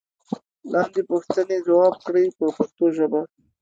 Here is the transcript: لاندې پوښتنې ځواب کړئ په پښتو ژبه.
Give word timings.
لاندې 0.71 1.01
پوښتنې 1.11 1.57
ځواب 1.67 1.93
کړئ 2.05 2.25
په 2.37 2.45
پښتو 2.57 2.85
ژبه. 2.97 3.21